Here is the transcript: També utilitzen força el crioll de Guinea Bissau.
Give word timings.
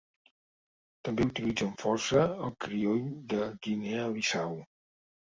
També 1.09 1.25
utilitzen 1.31 1.75
força 1.81 2.23
el 2.47 2.53
crioll 2.65 3.03
de 3.33 3.43
Guinea 3.67 4.07
Bissau. 4.15 4.57